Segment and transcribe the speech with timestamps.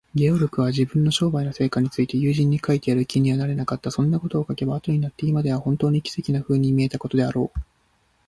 [0.15, 3.91] ゲオルクは、自分の商売の成果について友人に書いてやる気にはなれなかった。
[3.91, 7.59] そんなことを書けば、あとになった今では、ほんとうに奇妙なふうに見えたことであろう。